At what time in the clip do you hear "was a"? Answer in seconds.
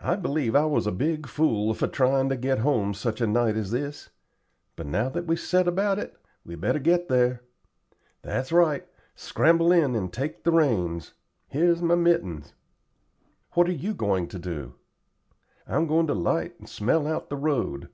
0.64-0.90